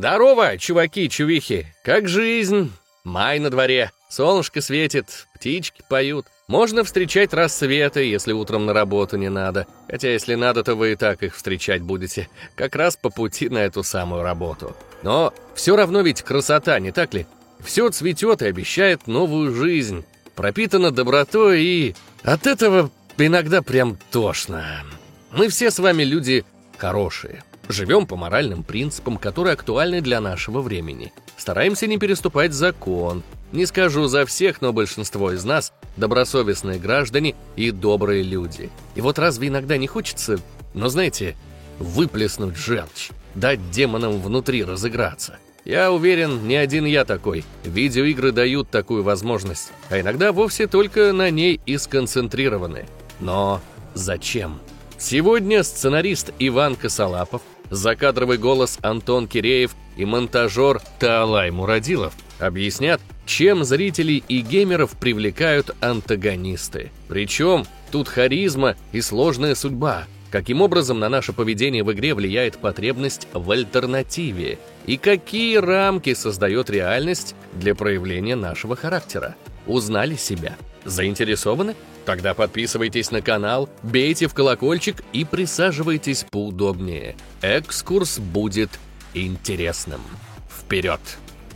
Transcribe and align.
Здорово, 0.00 0.56
чуваки-чувихи! 0.56 1.66
Как 1.84 2.08
жизнь? 2.08 2.72
Май 3.04 3.38
на 3.38 3.50
дворе, 3.50 3.90
солнышко 4.08 4.62
светит, 4.62 5.26
птички 5.34 5.82
поют. 5.90 6.24
Можно 6.48 6.84
встречать 6.84 7.34
рассветы, 7.34 8.00
если 8.04 8.32
утром 8.32 8.64
на 8.64 8.72
работу 8.72 9.18
не 9.18 9.28
надо. 9.28 9.66
Хотя 9.90 10.10
если 10.10 10.36
надо, 10.36 10.64
то 10.64 10.74
вы 10.74 10.92
и 10.92 10.96
так 10.96 11.22
их 11.22 11.36
встречать 11.36 11.82
будете. 11.82 12.30
Как 12.54 12.76
раз 12.76 12.96
по 12.96 13.10
пути 13.10 13.50
на 13.50 13.58
эту 13.58 13.82
самую 13.82 14.22
работу. 14.22 14.74
Но 15.02 15.34
все 15.54 15.76
равно 15.76 16.00
ведь 16.00 16.22
красота, 16.22 16.78
не 16.78 16.92
так 16.92 17.12
ли? 17.12 17.26
Все 17.62 17.90
цветет 17.90 18.40
и 18.40 18.46
обещает 18.46 19.06
новую 19.06 19.54
жизнь. 19.54 20.06
Пропитано 20.34 20.92
добротой 20.92 21.62
и... 21.62 21.94
От 22.22 22.46
этого 22.46 22.90
иногда 23.18 23.60
прям 23.60 23.98
тошно. 24.10 24.82
Мы 25.30 25.50
все 25.50 25.70
с 25.70 25.78
вами 25.78 26.04
люди 26.04 26.46
хорошие. 26.78 27.44
Живем 27.70 28.04
по 28.04 28.16
моральным 28.16 28.64
принципам, 28.64 29.16
которые 29.16 29.52
актуальны 29.52 30.00
для 30.00 30.20
нашего 30.20 30.60
времени. 30.60 31.12
Стараемся 31.36 31.86
не 31.86 31.98
переступать 31.98 32.52
закон. 32.52 33.22
Не 33.52 33.64
скажу 33.64 34.08
за 34.08 34.26
всех, 34.26 34.60
но 34.60 34.72
большинство 34.72 35.30
из 35.30 35.44
нас– 35.44 35.72
добросовестные 35.96 36.80
граждане 36.80 37.36
и 37.54 37.70
добрые 37.70 38.24
люди. 38.24 38.70
И 38.96 39.00
вот 39.00 39.20
разве 39.20 39.48
иногда 39.48 39.76
не 39.76 39.86
хочется, 39.86 40.40
ну 40.74 40.88
знаете, 40.88 41.36
выплеснуть 41.78 42.56
желчь, 42.56 43.10
дать 43.36 43.70
демонам 43.70 44.20
внутри 44.20 44.64
разыграться? 44.64 45.38
Я 45.64 45.92
уверен, 45.92 46.48
не 46.48 46.56
один 46.56 46.86
я 46.86 47.04
такой. 47.04 47.44
Видеоигры 47.64 48.32
дают 48.32 48.68
такую 48.70 49.04
возможность, 49.04 49.70
а 49.90 50.00
иногда 50.00 50.32
вовсе 50.32 50.66
только 50.66 51.12
на 51.12 51.30
ней 51.30 51.60
и 51.66 51.78
сконцентрированы. 51.78 52.86
Но 53.20 53.60
зачем? 53.94 54.58
Сегодня 54.98 55.62
сценарист 55.62 56.32
Иван 56.38 56.74
Косолапов, 56.76 57.42
закадровый 57.70 58.38
голос 58.38 58.78
Антон 58.82 59.26
Киреев 59.26 59.74
и 59.96 60.04
монтажер 60.04 60.80
Таалай 60.98 61.50
Мурадилов 61.50 62.14
объяснят, 62.38 63.00
чем 63.26 63.64
зрителей 63.64 64.24
и 64.28 64.40
геймеров 64.40 64.92
привлекают 64.92 65.74
антагонисты. 65.80 66.90
Причем 67.08 67.64
тут 67.90 68.08
харизма 68.08 68.76
и 68.92 69.00
сложная 69.00 69.54
судьба. 69.54 70.04
Каким 70.30 70.62
образом 70.62 71.00
на 71.00 71.08
наше 71.08 71.32
поведение 71.32 71.82
в 71.82 71.92
игре 71.92 72.14
влияет 72.14 72.58
потребность 72.58 73.26
в 73.32 73.50
альтернативе? 73.50 74.58
И 74.86 74.96
какие 74.96 75.56
рамки 75.56 76.14
создает 76.14 76.70
реальность 76.70 77.34
для 77.52 77.74
проявления 77.74 78.36
нашего 78.36 78.76
характера? 78.76 79.34
Узнали 79.66 80.14
себя? 80.14 80.56
Заинтересованы? 80.90 81.76
Тогда 82.04 82.34
подписывайтесь 82.34 83.12
на 83.12 83.22
канал, 83.22 83.68
бейте 83.84 84.26
в 84.26 84.34
колокольчик 84.34 84.96
и 85.12 85.24
присаживайтесь 85.24 86.26
поудобнее. 86.28 87.14
Экскурс 87.42 88.18
будет 88.18 88.70
интересным. 89.14 90.00
Вперед! 90.48 91.00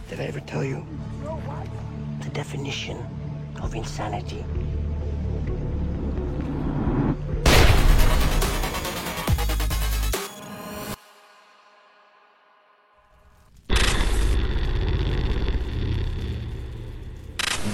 Did 0.08 0.20
I 0.20 0.28
ever 0.28 0.40
tell 0.46 0.62
you 0.62 0.84
the 2.22 2.30
definition 2.32 2.96
of 3.60 3.74
insanity? 3.74 4.44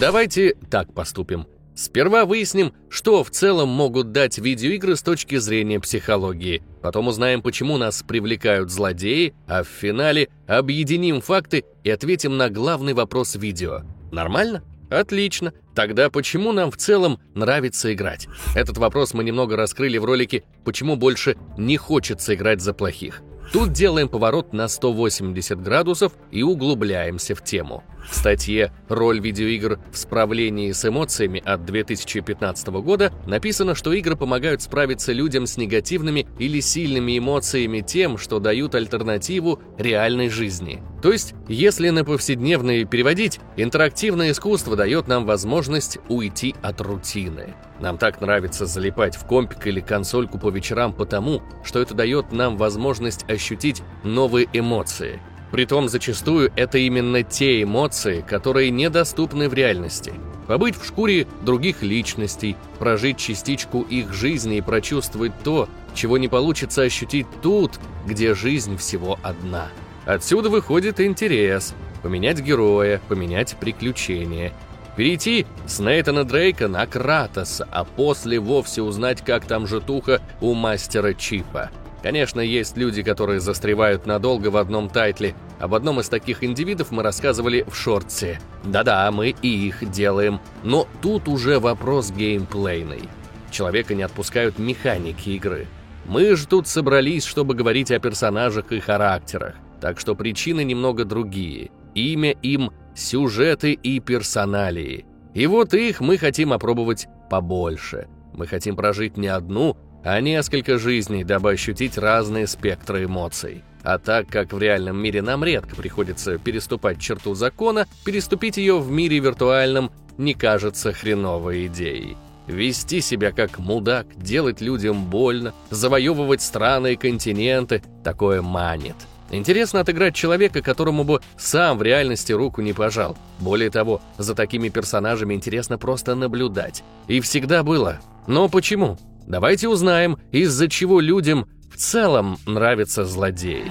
Давайте 0.01 0.55
так 0.71 0.95
поступим. 0.95 1.47
Сперва 1.75 2.25
выясним, 2.25 2.73
что 2.89 3.23
в 3.23 3.31
целом 3.31 3.69
могут 3.69 4.13
дать 4.13 4.39
видеоигры 4.39 4.97
с 4.97 5.03
точки 5.03 5.37
зрения 5.37 5.79
психологии. 5.79 6.63
Потом 6.81 7.09
узнаем, 7.09 7.43
почему 7.43 7.77
нас 7.77 8.03
привлекают 8.03 8.71
злодеи, 8.71 9.35
а 9.47 9.63
в 9.63 9.69
финале 9.69 10.31
объединим 10.47 11.21
факты 11.21 11.67
и 11.85 11.91
ответим 11.91 12.39
на 12.39 12.49
главный 12.49 12.95
вопрос 12.95 13.35
видео. 13.35 13.83
Нормально? 14.11 14.65
Отлично. 14.91 15.53
Тогда 15.75 16.09
почему 16.09 16.53
нам 16.53 16.71
в 16.71 16.79
целом 16.79 17.21
нравится 17.35 17.93
играть? 17.93 18.27
Этот 18.57 18.79
вопрос 18.79 19.13
мы 19.13 19.23
немного 19.23 19.55
раскрыли 19.55 19.99
в 19.99 20.07
ролике 20.07 20.45
«Почему 20.65 20.97
больше 20.97 21.37
не 21.59 21.77
хочется 21.77 22.35
играть 22.35 22.63
за 22.63 22.73
плохих?». 22.73 23.21
Тут 23.53 23.73
делаем 23.73 24.09
поворот 24.09 24.55
на 24.55 24.67
180 24.67 25.61
градусов 25.61 26.13
и 26.31 26.43
углубляемся 26.43 27.35
в 27.35 27.45
тему. 27.45 27.85
В 28.09 28.15
статье 28.15 28.73
«Роль 28.89 29.21
видеоигр 29.21 29.79
в 29.93 29.97
справлении 29.97 30.73
с 30.73 30.85
эмоциями» 30.85 31.43
от 31.45 31.65
2015 31.65 32.69
года 32.69 33.13
написано, 33.27 33.75
что 33.75 33.93
игры 33.93 34.17
помогают 34.17 34.63
справиться 34.63 35.13
людям 35.13 35.47
с 35.47 35.57
негативными 35.57 36.27
или 36.39 36.61
сильными 36.61 37.19
эмоциями 37.19 37.81
тем, 37.81 38.19
что 38.19 38.39
дают 38.39 38.75
альтернативу 38.75 39.61
реальной 39.79 40.29
жизни. 40.29 40.83
То 41.03 41.13
есть, 41.13 41.35
если 41.49 41.89
на 41.91 42.05
повседневные 42.05 42.85
переводить, 42.85 43.41
интерактивное 43.57 44.33
искусство 44.33 44.77
дает 44.77 45.09
нам 45.09 45.25
возможность 45.25 45.99
уйти 46.09 46.55
от 46.63 46.81
рутины. 46.81 47.55
Нам 47.81 47.97
так 47.97 48.21
нравится 48.21 48.67
залипать 48.67 49.17
в 49.17 49.25
компик 49.25 49.67
или 49.67 49.81
консольку 49.81 50.39
по 50.39 50.51
вечерам 50.51 50.93
потому, 50.93 51.43
что 51.65 51.81
это 51.81 51.95
дает 51.95 52.33
нам 52.33 52.59
возможность 52.59 53.29
ощутить 53.31 53.83
новые 54.05 54.47
эмоции. 54.53 55.21
Притом 55.51 55.89
зачастую 55.89 56.53
это 56.57 56.79
именно 56.79 57.23
те 57.23 57.63
эмоции, 57.63 58.25
которые 58.27 58.71
недоступны 58.71 59.49
в 59.49 59.55
реальности. 59.55 60.13
Побыть 60.47 60.77
в 60.77 60.85
шкуре 60.85 61.27
других 61.43 61.83
личностей, 61.83 62.57
прожить 62.79 63.19
частичку 63.19 63.83
их 63.83 64.13
жизни 64.13 64.57
и 64.57 64.63
прочувствовать 64.63 65.33
то, 65.43 65.69
чего 65.95 66.19
не 66.19 66.29
получится 66.29 66.83
ощутить 66.83 67.27
тут, 67.43 67.79
где 68.07 68.35
жизнь 68.35 68.77
всего 68.77 69.19
одна. 69.23 69.69
Отсюда 70.07 70.51
выходит 70.51 71.01
интерес, 71.01 71.75
поменять 72.03 72.41
героя, 72.41 73.01
поменять 73.09 73.57
приключения– 73.59 74.53
Перейти 74.97 75.47
с 75.67 75.79
Нейтана 75.79 76.25
Дрейка 76.25 76.69
на 76.69 76.87
Кратоса, 76.87 77.67
а 77.71 77.85
после 77.85 78.39
вовсе 78.39 78.83
узнать, 78.83 79.25
как 79.25 79.47
там 79.47 79.67
житуха 79.67 80.21
у 80.41 80.53
мастера 80.55 81.15
Чипа. 81.15 81.71
Конечно, 82.03 82.41
есть 82.41 82.77
люди, 82.77 83.03
которые 83.03 83.41
застревают 83.41 84.07
надолго 84.07 84.49
в 84.49 84.57
одном 84.57 84.89
тайтле. 84.89 85.35
Об 85.59 85.75
одном 85.75 86.01
из 86.01 86.09
таких 86.09 86.43
индивидов 86.43 86.91
мы 86.91 87.03
рассказывали 87.03 87.65
в 87.69 87.75
шортсе. 87.75 88.41
Да-да, 88.65 89.11
мы 89.11 89.35
и 89.43 89.67
их 89.67 89.91
делаем. 89.91 90.41
Но 90.63 90.89
тут 91.03 91.29
уже 91.29 91.61
вопрос 91.61 92.11
геймплейный. 92.11 93.03
Человека 93.51 93.95
не 93.95 94.03
отпускают 94.03 94.59
механики 94.59 95.31
игры. 95.31 95.67
Мы 96.07 96.35
же 96.37 96.47
тут 96.47 96.67
собрались, 96.67 97.25
чтобы 97.25 97.55
говорить 97.55 97.91
о 97.91 97.99
персонажах 97.99 98.73
и 98.73 98.81
характерах. 98.81 99.57
Так 99.81 100.01
что 100.01 100.15
причины 100.15 100.65
немного 100.65 101.05
другие. 101.05 101.71
Имя 101.95 102.31
им 102.43 102.71
сюжеты 102.95 103.73
и 103.73 104.01
персоналии. 104.01 105.05
И 105.35 105.47
вот 105.47 105.75
их 105.75 106.01
мы 106.01 106.17
хотим 106.17 106.53
опробовать 106.53 107.09
побольше. 107.29 108.09
Мы 108.33 108.47
хотим 108.47 108.77
прожить 108.77 109.17
не 109.17 109.29
одну, 109.29 109.77
а 110.05 110.21
несколько 110.21 110.79
жизней, 110.79 111.25
дабы 111.25 111.53
ощутить 111.53 111.99
разные 111.99 112.47
спектры 112.47 113.05
эмоций. 113.05 113.63
А 113.83 113.99
так 113.99 114.29
как 114.29 114.53
в 114.53 114.59
реальном 114.59 114.99
мире 114.99 115.23
нам 115.23 115.43
редко 115.43 115.75
приходится 115.75 116.39
переступать 116.39 117.01
черту 117.01 117.35
закона, 117.35 117.87
переступить 118.05 118.57
ее 118.57 118.79
в 118.79 118.91
мире 118.91 119.19
виртуальном 119.19 119.91
не 120.19 120.35
кажется 120.35 120.93
хреновой 120.93 121.67
идеей. 121.67 122.17
Вести 122.47 123.01
себя 123.01 123.33
как 123.33 123.59
мудак, 123.59 124.07
делать 124.17 124.61
людям 124.61 125.07
больно, 125.07 125.55
завоевывать 125.71 126.43
страны 126.43 126.95
и 126.95 126.97
континенты– 126.97 127.83
такое 128.05 128.43
манит. 128.43 128.97
Интересно 129.31 129.81
отыграть 129.81 130.17
человека, 130.17 130.61
которому 130.61 131.05
бы 131.05 131.21
сам 131.37 131.79
в 131.79 131.83
реальности 131.83 132.33
руку 132.33 132.61
не 132.63 132.73
пожал. 132.73 133.17
Более 133.39 133.71
того, 133.71 134.03
за 134.19 134.35
такими 134.35 134.69
персонажами 134.69 135.35
интересно 135.35 135.79
просто 135.79 136.17
наблюдать. 136.17 136.83
И 137.07 137.21
всегда 137.21 137.63
было. 137.63 138.01
Но 138.27 138.49
почему? 138.49 138.99
Давайте 139.27 139.69
узнаем, 139.69 140.19
из-за 140.33 140.69
чего 140.69 141.01
людям 141.01 141.49
в 141.71 141.77
целом 141.77 142.39
нравятся 142.47 143.05
злодеи. 143.05 143.71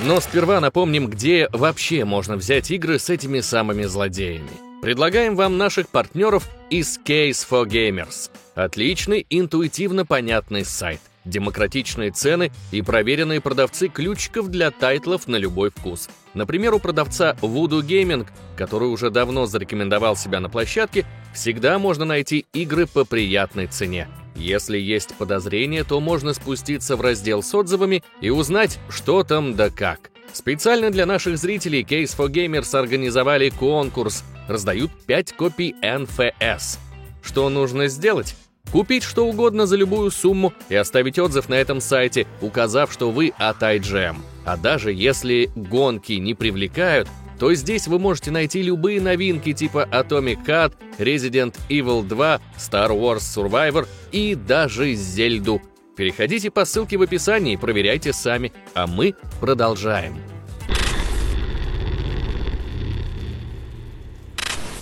Но 0.00 0.20
сперва 0.20 0.60
напомним, 0.60 1.08
где 1.08 1.48
вообще 1.52 2.04
можно 2.04 2.36
взять 2.36 2.70
игры 2.70 2.98
с 2.98 3.10
этими 3.10 3.40
самыми 3.40 3.82
злодеями. 3.82 4.48
Предлагаем 4.80 5.34
вам 5.34 5.58
наших 5.58 5.88
партнеров 5.88 6.48
из 6.70 7.00
Case 7.04 7.44
for 7.48 7.66
Gamers. 7.66 8.30
Отличный, 8.54 9.26
интуитивно 9.28 10.06
понятный 10.06 10.64
сайт, 10.64 11.00
демократичные 11.28 12.10
цены 12.10 12.50
и 12.70 12.82
проверенные 12.82 13.40
продавцы 13.40 13.88
ключиков 13.88 14.48
для 14.48 14.70
тайтлов 14.70 15.28
на 15.28 15.36
любой 15.36 15.70
вкус. 15.70 16.08
Например, 16.34 16.74
у 16.74 16.78
продавца 16.78 17.36
Voodoo 17.40 17.80
Gaming, 17.80 18.26
который 18.56 18.88
уже 18.88 19.10
давно 19.10 19.46
зарекомендовал 19.46 20.16
себя 20.16 20.40
на 20.40 20.48
площадке, 20.48 21.04
всегда 21.34 21.78
можно 21.78 22.04
найти 22.04 22.46
игры 22.52 22.86
по 22.86 23.04
приятной 23.04 23.66
цене. 23.66 24.08
Если 24.34 24.78
есть 24.78 25.14
подозрения, 25.16 25.82
то 25.82 26.00
можно 26.00 26.32
спуститься 26.32 26.96
в 26.96 27.00
раздел 27.00 27.42
с 27.42 27.52
отзывами 27.54 28.04
и 28.20 28.30
узнать, 28.30 28.78
что 28.88 29.24
там 29.24 29.56
да 29.56 29.68
как. 29.70 30.10
Специально 30.32 30.90
для 30.90 31.06
наших 31.06 31.38
зрителей 31.38 31.82
Case 31.82 32.16
for 32.16 32.28
Gamers 32.28 32.78
организовали 32.78 33.50
конкурс. 33.50 34.22
Раздают 34.46 34.90
5 35.06 35.32
копий 35.32 35.74
NFS. 35.82 36.78
Что 37.22 37.48
нужно 37.48 37.88
сделать? 37.88 38.36
Купить 38.72 39.02
что 39.02 39.26
угодно 39.26 39.66
за 39.66 39.76
любую 39.76 40.10
сумму 40.10 40.52
и 40.68 40.74
оставить 40.74 41.18
отзыв 41.18 41.48
на 41.48 41.54
этом 41.54 41.80
сайте, 41.80 42.26
указав, 42.40 42.92
что 42.92 43.10
вы 43.10 43.32
от 43.38 43.62
iGEM. 43.62 44.16
А 44.44 44.56
даже 44.56 44.92
если 44.92 45.50
гонки 45.54 46.12
не 46.12 46.34
привлекают, 46.34 47.08
то 47.38 47.54
здесь 47.54 47.86
вы 47.86 47.98
можете 47.98 48.30
найти 48.30 48.62
любые 48.62 49.00
новинки 49.00 49.52
типа 49.52 49.88
Atomic 49.90 50.44
Heart, 50.44 50.74
Resident 50.98 51.54
Evil 51.68 52.02
2, 52.02 52.40
Star 52.56 52.90
Wars 52.90 53.18
Survivor 53.18 53.86
и 54.10 54.34
даже 54.34 54.94
Зельду. 54.94 55.62
Переходите 55.96 56.50
по 56.50 56.64
ссылке 56.64 56.96
в 56.96 57.02
описании 57.02 57.54
и 57.54 57.56
проверяйте 57.56 58.12
сами, 58.12 58.52
а 58.74 58.86
мы 58.86 59.14
продолжаем. 59.40 60.16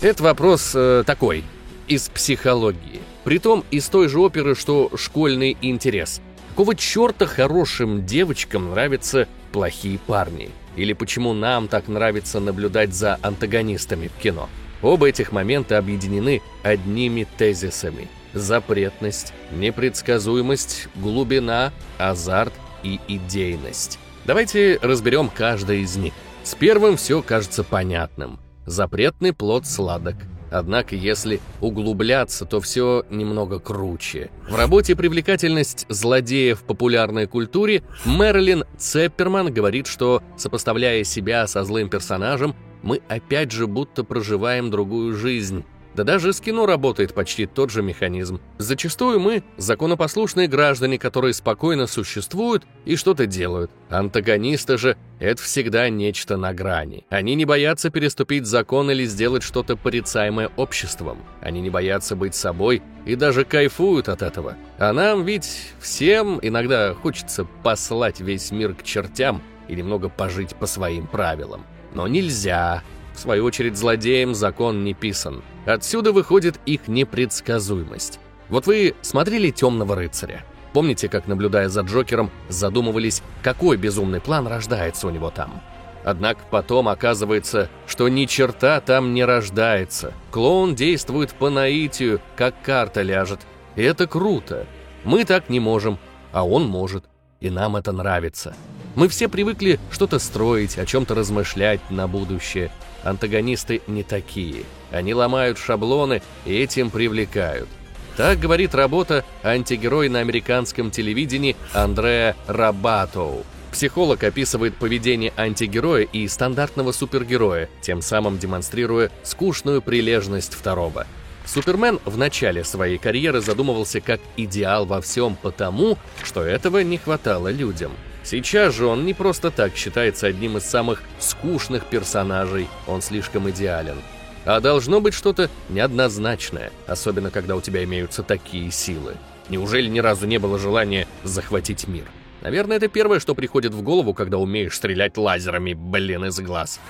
Это 0.02 0.22
вопрос 0.22 0.72
э, 0.74 1.04
такой, 1.06 1.42
из 1.88 2.08
психологии. 2.08 3.00
Притом 3.24 3.64
из 3.70 3.88
той 3.88 4.08
же 4.08 4.20
оперы, 4.20 4.54
что 4.54 4.90
«Школьный 4.96 5.56
интерес». 5.60 6.20
Какого 6.50 6.74
черта 6.74 7.26
хорошим 7.26 8.06
девочкам 8.06 8.70
нравятся 8.70 9.28
плохие 9.52 9.98
парни? 9.98 10.50
Или 10.76 10.92
почему 10.92 11.32
нам 11.32 11.68
так 11.68 11.88
нравится 11.88 12.40
наблюдать 12.40 12.94
за 12.94 13.18
антагонистами 13.22 14.08
в 14.08 14.22
кино? 14.22 14.48
Оба 14.82 15.08
этих 15.08 15.32
момента 15.32 15.78
объединены 15.78 16.42
одними 16.62 17.26
тезисами. 17.36 18.08
Запретность, 18.32 19.32
непредсказуемость, 19.52 20.88
глубина, 20.94 21.72
азарт 21.98 22.52
и 22.82 23.00
идейность. 23.08 23.98
Давайте 24.24 24.78
разберем 24.82 25.30
каждый 25.34 25.82
из 25.82 25.96
них. 25.96 26.12
С 26.42 26.54
первым 26.54 26.96
все 26.96 27.22
кажется 27.22 27.64
понятным. 27.64 28.38
Запретный 28.66 29.32
плод 29.32 29.66
сладок– 29.66 30.16
Однако, 30.58 30.96
если 30.96 31.40
углубляться, 31.60 32.46
то 32.46 32.60
все 32.60 33.04
немного 33.10 33.58
круче. 33.58 34.30
В 34.48 34.56
работе 34.56 34.96
«Привлекательность 34.96 35.84
злодея 35.88 36.54
в 36.54 36.62
популярной 36.62 37.26
культуре» 37.26 37.82
Мэрилин 38.04 38.64
Цепперман 38.78 39.52
говорит, 39.52 39.86
что, 39.86 40.22
сопоставляя 40.36 41.04
себя 41.04 41.46
со 41.46 41.64
злым 41.64 41.90
персонажем, 41.90 42.54
мы 42.82 43.00
опять 43.08 43.52
же 43.52 43.66
будто 43.66 44.04
проживаем 44.04 44.70
другую 44.70 45.14
жизнь, 45.14 45.64
да 45.96 46.04
даже 46.04 46.34
с 46.34 46.40
кино 46.40 46.66
работает 46.66 47.14
почти 47.14 47.46
тот 47.46 47.70
же 47.70 47.82
механизм. 47.82 48.38
Зачастую 48.58 49.18
мы– 49.18 49.42
законопослушные 49.56 50.46
граждане, 50.46 50.98
которые 50.98 51.32
спокойно 51.32 51.86
существуют 51.86 52.64
и 52.84 52.96
что-то 52.96 53.26
делают. 53.26 53.70
Антагонисты 53.88 54.76
же– 54.76 54.98
это 55.20 55.42
всегда 55.42 55.88
нечто 55.88 56.36
на 56.36 56.52
грани. 56.52 57.06
Они 57.08 57.34
не 57.34 57.46
боятся 57.46 57.88
переступить 57.88 58.44
закон 58.44 58.90
или 58.90 59.06
сделать 59.06 59.42
что-то 59.42 59.76
порицаемое 59.76 60.50
обществом. 60.56 61.16
Они 61.40 61.62
не 61.62 61.70
боятся 61.70 62.14
быть 62.14 62.34
собой 62.34 62.82
и 63.06 63.14
даже 63.14 63.46
кайфуют 63.46 64.10
от 64.10 64.20
этого. 64.20 64.56
А 64.78 64.92
нам 64.92 65.24
ведь 65.24 65.72
всем 65.80 66.38
иногда 66.42 66.92
хочется 66.92 67.46
послать 67.62 68.20
весь 68.20 68.50
мир 68.50 68.74
к 68.74 68.82
чертям 68.82 69.40
и 69.66 69.74
немного 69.74 70.10
пожить 70.10 70.54
по 70.56 70.66
своим 70.66 71.06
правилам. 71.06 71.64
Но 71.94 72.06
нельзя. 72.06 72.82
В 73.16 73.18
свою 73.18 73.46
очередь, 73.46 73.78
злодеям 73.78 74.34
закон 74.34 74.84
не 74.84 74.92
писан. 74.92 75.42
Отсюда 75.64 76.12
выходит 76.12 76.60
их 76.66 76.86
непредсказуемость. 76.86 78.20
Вот 78.50 78.66
вы 78.66 78.94
смотрели 79.00 79.50
«Темного 79.50 79.96
рыцаря»? 79.96 80.44
Помните, 80.74 81.08
как, 81.08 81.26
наблюдая 81.26 81.70
за 81.70 81.80
Джокером, 81.80 82.30
задумывались, 82.50 83.22
какой 83.42 83.78
безумный 83.78 84.20
план 84.20 84.46
рождается 84.46 85.06
у 85.06 85.10
него 85.10 85.30
там? 85.30 85.62
Однако 86.04 86.42
потом 86.50 86.88
оказывается, 86.88 87.70
что 87.86 88.06
ни 88.10 88.26
черта 88.26 88.82
там 88.82 89.14
не 89.14 89.24
рождается. 89.24 90.12
Клоун 90.30 90.74
действует 90.74 91.32
по 91.32 91.48
наитию, 91.48 92.20
как 92.36 92.54
карта 92.62 93.00
ляжет. 93.00 93.40
И 93.76 93.82
это 93.82 94.06
круто. 94.06 94.66
Мы 95.04 95.24
так 95.24 95.48
не 95.48 95.58
можем, 95.58 95.98
а 96.32 96.46
он 96.46 96.68
может. 96.68 97.06
И 97.40 97.48
нам 97.48 97.76
это 97.76 97.92
нравится. 97.92 98.54
Мы 98.94 99.08
все 99.08 99.28
привыкли 99.28 99.80
что-то 99.90 100.18
строить, 100.18 100.78
о 100.78 100.84
чем-то 100.84 101.14
размышлять 101.14 101.80
на 101.90 102.08
будущее. 102.08 102.70
Антагонисты 103.06 103.82
не 103.86 104.02
такие. 104.02 104.64
Они 104.90 105.14
ломают 105.14 105.58
шаблоны 105.58 106.22
и 106.44 106.54
этим 106.58 106.90
привлекают. 106.90 107.68
Так 108.16 108.40
говорит 108.40 108.74
работа 108.74 109.24
антигерой 109.44 110.08
на 110.08 110.18
американском 110.18 110.90
телевидении 110.90 111.54
Андреа 111.72 112.34
Рабатоу. 112.48 113.44
Психолог 113.70 114.24
описывает 114.24 114.74
поведение 114.74 115.32
антигероя 115.36 116.02
и 116.04 116.26
стандартного 116.26 116.92
супергероя, 116.92 117.68
тем 117.80 118.02
самым 118.02 118.38
демонстрируя 118.38 119.10
скучную 119.22 119.82
прилежность 119.82 120.54
второго. 120.54 121.06
Супермен 121.44 122.00
в 122.04 122.16
начале 122.18 122.64
своей 122.64 122.98
карьеры 122.98 123.40
задумывался 123.40 124.00
как 124.00 124.20
идеал 124.36 124.84
во 124.84 125.00
всем 125.00 125.36
потому, 125.36 125.96
что 126.24 126.42
этого 126.42 126.78
не 126.78 126.98
хватало 126.98 127.48
людям– 127.48 127.92
Сейчас 128.26 128.74
же 128.74 128.86
он 128.86 129.06
не 129.06 129.14
просто 129.14 129.52
так 129.52 129.76
считается 129.76 130.26
одним 130.26 130.56
из 130.56 130.64
самых 130.64 131.00
скучных 131.20 131.86
персонажей, 131.86 132.66
он 132.88 133.00
слишком 133.00 133.48
идеален. 133.50 133.98
А 134.44 134.58
должно 134.58 135.00
быть 135.00 135.14
что-то 135.14 135.48
неоднозначное, 135.68 136.72
особенно 136.88 137.30
когда 137.30 137.54
у 137.54 137.60
тебя 137.60 137.84
имеются 137.84 138.24
такие 138.24 138.72
силы. 138.72 139.14
Неужели 139.48 139.86
ни 139.86 140.00
разу 140.00 140.26
не 140.26 140.38
было 140.38 140.58
желания 140.58 141.06
захватить 141.22 141.86
мир? 141.86 142.06
Наверное, 142.42 142.78
это 142.78 142.88
первое, 142.88 143.20
что 143.20 143.36
приходит 143.36 143.72
в 143.72 143.82
голову, 143.82 144.12
когда 144.12 144.38
умеешь 144.38 144.74
стрелять 144.74 145.16
лазерами, 145.16 145.74
блин, 145.74 146.24
из 146.24 146.40
глаз. 146.40 146.80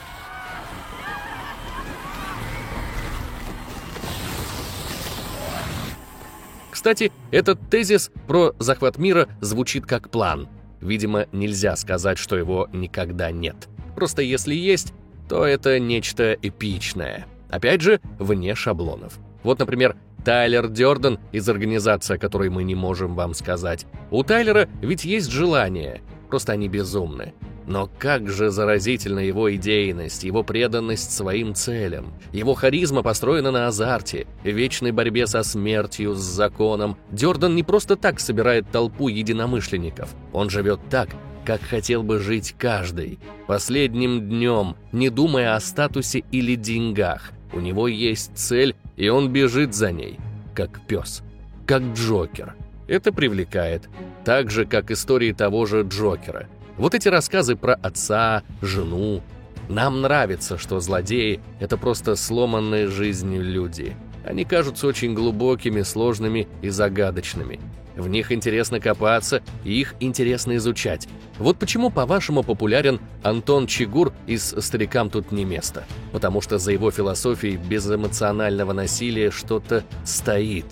Кстати, 6.71 7.13
этот 7.31 7.59
тезис 7.69 8.11
про 8.27 8.55
захват 8.59 8.97
мира 8.97 9.29
звучит 9.43 9.85
как 9.85 10.09
план. 10.09 10.49
Видимо, 10.87 11.27
нельзя 11.33 11.75
сказать, 11.75 12.17
что 12.17 12.37
его 12.37 12.69
никогда 12.73 13.33
нет. 13.33 13.69
Просто 13.97 14.23
если 14.23 14.55
есть, 14.55 14.95
то 15.29 15.45
это 15.45 15.81
нечто 15.81 16.37
эпичное. 16.41 17.27
Опять 17.51 17.81
же, 17.81 18.01
вне 18.21 18.55
шаблонов. 18.55 19.19
Вот, 19.43 19.59
например, 19.59 19.97
Тайлер 20.25 20.69
Дёрден 20.69 21.19
из 21.33 21.49
организации, 21.49 22.15
о 22.15 22.19
которой 22.19 22.51
мы 22.51 22.63
не 22.63 22.77
можем 22.77 23.17
вам 23.17 23.35
сказать. 23.35 23.85
У 24.13 24.23
Тайлера 24.23 24.69
ведь 24.81 25.05
есть 25.05 25.31
желание, 25.31 26.03
просто 26.29 26.53
они 26.53 26.69
безумны. 26.69 27.35
Но 27.67 27.91
как 27.99 28.31
же 28.31 28.51
заразительна 28.51 29.19
его 29.19 29.53
идейность, 29.55 30.23
его 30.23 30.45
преданность 30.45 31.11
своим 31.11 31.55
целям. 31.55 32.13
Его 32.33 32.55
харизма 32.55 33.03
построена 33.03 33.51
на 33.51 33.67
азарте, 33.67 34.27
вечной 34.45 34.93
борьбе 34.93 35.27
со 35.27 35.43
смертью, 35.43 36.15
с 36.15 36.21
законом. 36.21 36.97
Дёрдан 37.11 37.57
не 37.57 37.65
просто 37.65 37.97
так 37.97 38.21
собирает 38.21 38.71
толпу 38.71 39.09
единомышленников. 39.09 40.15
Он 40.33 40.49
живет 40.49 40.81
так, 40.91 41.09
как 41.45 41.61
хотел 41.61 42.05
бы 42.05 42.21
жить 42.21 42.55
каждый. 42.57 43.19
Последним 43.49 44.29
днем, 44.29 44.77
не 44.93 45.11
думая 45.11 45.57
о 45.57 45.61
статусе 45.61 46.23
или 46.31 46.55
деньгах. 46.55 47.33
У 47.53 47.59
него 47.59 47.89
есть 47.89 48.31
цель, 48.37 48.77
и 48.97 49.09
он 49.09 49.33
бежит 49.33 49.75
за 49.75 49.91
ней, 49.91 50.19
как 50.55 50.81
пес, 50.87 51.23
как 51.67 51.83
Джокер. 51.95 52.55
Это 52.87 53.13
привлекает, 53.13 53.89
так 54.25 54.53
же, 54.53 54.67
как 54.67 54.93
истории 54.93 55.33
того 55.33 55.67
же 55.67 55.83
Джокера– 55.83 56.49
вот 56.77 56.95
эти 56.95 57.09
рассказы 57.09 57.57
про 57.57 57.75
отца, 57.75 58.43
жену. 58.63 59.23
Нам 59.69 60.01
нравится, 60.03 60.59
что 60.59 60.81
злодеи— 60.81 61.41
это 61.61 61.77
просто 61.77 62.17
сломанные 62.17 62.87
жизнью 62.87 63.43
люди. 63.43 63.97
Они 64.25 64.45
кажутся 64.45 64.87
очень 64.87 65.15
глубокими, 65.15 65.83
сложными 65.83 66.49
и 66.63 66.69
загадочными. 66.69 67.61
В 67.97 68.09
них 68.09 68.31
интересно 68.31 68.79
копаться, 68.79 69.43
и 69.65 69.81
их 69.81 69.95
интересно 70.01 70.57
изучать. 70.57 71.09
Вот 71.39 71.59
почему, 71.59 71.91
по-вашему, 71.91 72.43
популярен 72.43 73.01
Антон 73.23 73.67
Чигур 73.67 74.13
из 74.27 74.55
«Старикам 74.59 75.09
тут 75.09 75.33
не 75.33 75.45
место». 75.45 75.85
Потому 76.13 76.43
что 76.43 76.59
за 76.59 76.73
его 76.73 76.91
философией 76.91 77.57
безэмоционального 77.57 78.75
насилия 78.75 79.31
что-то 79.31 79.83
стоит. 80.05 80.67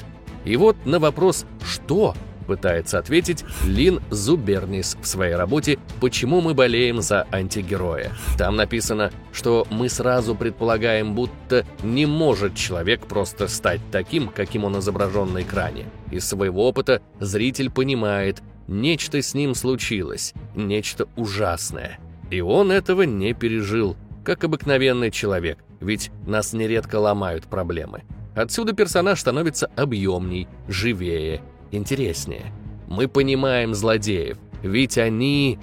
И 0.44 0.56
вот 0.56 0.76
на 0.84 0.98
вопрос 0.98 1.46
«что?» 1.64 2.14
Пытается 2.44 2.98
ответить 2.98 3.44
Лин 3.64 4.00
Зубернис 4.10 4.96
в 5.00 5.06
своей 5.06 5.34
работе 5.34 5.78
«Почему 6.00 6.40
мы 6.40 6.54
болеем 6.54 7.02
за 7.02 7.26
антигероя». 7.32 8.12
Там 8.38 8.56
написано, 8.56 9.10
что 9.32 9.66
мы 9.70 9.88
сразу 9.88 10.34
предполагаем, 10.34 11.14
будто 11.14 11.66
не 11.82 12.06
может 12.06 12.54
человек 12.54 13.06
просто 13.06 13.48
стать 13.48 13.80
таким, 13.90 14.28
каким 14.28 14.64
он 14.64 14.78
изображен 14.78 15.32
на 15.32 15.42
экране. 15.42 15.86
Из 16.10 16.26
своего 16.26 16.68
опыта 16.68 17.02
зритель 17.20 17.70
понимает, 17.70 18.42
нечто 18.68 19.20
с 19.20 19.34
ним 19.34 19.54
случилось, 19.54 20.34
нечто 20.54 21.08
ужасное. 21.16 21.98
И 22.30 22.40
он 22.40 22.70
этого 22.70 23.02
не 23.02 23.34
пережил, 23.34 23.96
как 24.24 24.44
обыкновенный 24.44 25.10
человек, 25.10 25.58
ведь 25.80 26.10
нас 26.26 26.52
нередко 26.52 26.96
ломают 26.96 27.44
проблемы. 27.44 28.02
Отсюда 28.34 28.72
персонаж 28.72 29.20
становится 29.20 29.66
объемней, 29.76 30.48
живее, 30.66 31.40
интереснее. 31.74 32.52
Мы 32.86 33.08
понимаем 33.08 33.74
злодеев, 33.74 34.38
ведь 34.62 34.98
они 34.98 35.58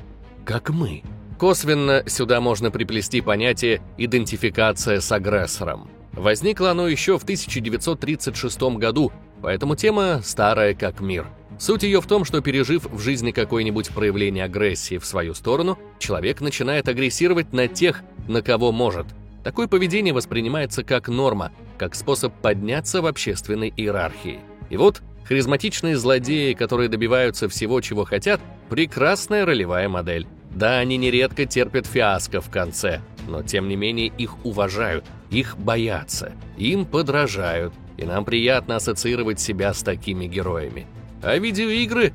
как 0.45 0.69
мы. 0.69 1.03
Косвенно 1.37 2.03
сюда 2.05 2.39
можно 2.41 2.71
приплести 2.71 3.21
понятие 3.21 3.81
«идентификация 3.97 5.01
с 5.01 5.11
агрессором». 5.11 5.89
Возникло 6.13 6.71
оно 6.71 6.87
еще 6.87 7.17
в 7.17 7.23
1936 7.23 8.61
году, 8.77 9.11
Поэтому 9.41 9.75
тема 9.75 10.21
старая 10.23 10.73
как 10.73 11.01
мир. 11.01 11.27
Суть 11.59 11.83
ее 11.83 12.01
в 12.01 12.07
том, 12.07 12.25
что 12.25 12.41
пережив 12.41 12.85
в 12.85 12.99
жизни 12.99 13.31
какое-нибудь 13.31 13.89
проявление 13.89 14.45
агрессии 14.45 14.97
в 14.97 15.05
свою 15.05 15.33
сторону, 15.33 15.77
человек 15.99 16.41
начинает 16.41 16.87
агрессировать 16.87 17.53
на 17.53 17.67
тех, 17.67 18.03
на 18.27 18.41
кого 18.41 18.71
может. 18.71 19.07
Такое 19.43 19.67
поведение 19.67 20.13
воспринимается 20.13 20.83
как 20.83 21.07
норма, 21.07 21.51
как 21.77 21.95
способ 21.95 22.33
подняться 22.41 23.01
в 23.01 23.07
общественной 23.07 23.73
иерархии. 23.75 24.39
И 24.69 24.77
вот 24.77 25.01
харизматичные 25.25 25.97
злодеи, 25.97 26.53
которые 26.53 26.89
добиваются 26.89 27.47
всего, 27.49 27.81
чего 27.81 28.05
хотят, 28.05 28.41
прекрасная 28.69 29.45
ролевая 29.45 29.89
модель. 29.89 30.27
Да, 30.51 30.79
они 30.79 30.97
нередко 30.97 31.45
терпят 31.45 31.87
фиаско 31.87 32.41
в 32.41 32.49
конце, 32.49 33.01
но 33.27 33.41
тем 33.41 33.69
не 33.69 33.75
менее 33.75 34.07
их 34.07 34.45
уважают, 34.45 35.05
их 35.29 35.57
боятся, 35.57 36.33
им 36.57 36.85
подражают, 36.85 37.73
и 37.97 38.03
нам 38.03 38.25
приятно 38.25 38.75
ассоциировать 38.75 39.39
себя 39.39 39.73
с 39.73 39.81
такими 39.81 40.25
героями. 40.25 40.87
А 41.23 41.37
видеоигры, 41.37 42.13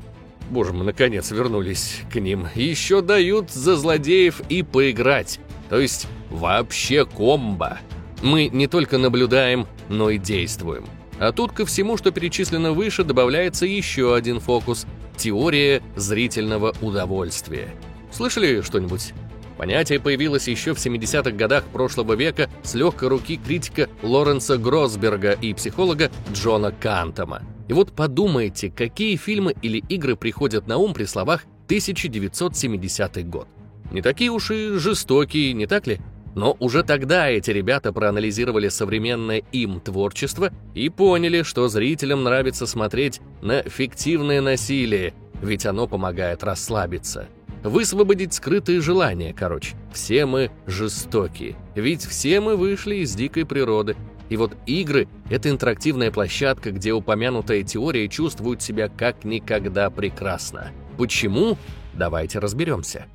боже, 0.51 0.73
мы 0.73 0.85
наконец 0.85 1.31
вернулись 1.31 2.01
к 2.13 2.17
ним, 2.17 2.47
еще 2.55 3.01
дают 3.01 3.51
за 3.51 3.77
злодеев 3.77 4.43
и 4.49 4.63
поиграть, 4.63 5.41
то 5.71 5.79
есть 5.79 6.07
вообще 6.31 7.07
комбо. 7.07 7.79
Мы 8.23 8.49
не 8.49 8.67
только 8.67 8.99
наблюдаем, 8.99 9.67
но 9.89 10.11
и 10.11 10.19
действуем. 10.19 10.85
А 11.19 11.33
тут 11.33 11.53
ко 11.53 11.65
всему, 11.65 11.97
что 11.97 12.11
перечислено 12.11 12.73
выше, 12.73 13.05
добавляется 13.05 13.67
еще 13.67 14.15
один 14.15 14.41
фокус– 14.41 14.87
теория 15.17 15.83
зрительного 15.97 16.75
удовольствия. 16.83 17.69
Слышали 18.13 18.61
что-нибудь? 18.61 19.15
Понятие 19.57 19.99
появилось 19.99 20.49
еще 20.49 20.75
в 20.75 20.79
70-х 20.79 21.31
годах 21.31 21.65
прошлого 21.65 22.13
века 22.13 22.51
с 22.63 22.75
легкой 22.75 23.09
руки 23.09 23.41
критика 23.43 23.89
Лоренса 24.03 24.59
Гросберга 24.59 25.33
и 25.33 25.55
психолога 25.55 26.11
Джона 26.33 26.73
Кантома. 26.73 27.43
И 27.69 27.73
вот 27.73 27.93
подумайте, 27.93 28.71
какие 28.71 29.17
фильмы 29.17 29.55
или 29.63 29.79
игры 29.89 30.15
приходят 30.17 30.67
на 30.67 30.77
ум 30.77 30.93
при 30.93 31.05
словах 31.05 31.45
1970 31.67 33.29
год. 33.29 33.49
Не 33.91 34.03
такие 34.03 34.31
уж 34.31 34.51
и 34.51 34.77
жестокие, 34.77 35.55
не 35.55 35.67
так 35.67 35.87
ли? 35.87 36.01
Но 36.37 36.55
уже 36.61 36.83
тогда 36.83 37.31
эти 37.31 37.51
ребята 37.51 37.95
проанализировали 37.95 38.69
современное 38.69 39.43
им 39.53 39.81
творчество 39.81 40.51
и 40.75 40.91
поняли, 40.91 41.43
что 41.43 41.67
зрителям 41.67 42.25
нравится 42.25 42.67
смотреть 42.67 43.23
на 43.41 43.63
фиктивное 43.63 44.43
насилие, 44.43 45.15
ведь 45.41 45.65
оно 45.65 45.89
помогает 45.89 46.45
расслабиться. 46.45 47.27
Высвободить 47.63 48.35
скрытые 48.35 48.83
желания, 48.83 49.33
короче. 49.33 49.77
Все 49.95 50.27
мы 50.27 50.51
жестокие. 50.67 51.57
Ведь 51.75 52.05
все 52.05 52.43
мы 52.43 52.57
вышли 52.57 52.97
из 52.97 53.15
дикой 53.15 53.47
природы. 53.47 53.97
И 54.29 54.37
вот 54.37 54.53
игры— 54.67 55.09
это 55.31 55.49
интерактивная 55.49 56.11
площадка, 56.11 56.71
где 56.71 56.93
упомянутая 56.93 57.63
теория 57.63 58.09
чувствует 58.09 58.61
себя 58.61 58.91
как 58.91 59.25
никогда 59.25 59.89
прекрасно. 59.89 60.71
Почему? 60.99 61.57
Давайте 61.95 62.41
разберемся. 62.41 63.07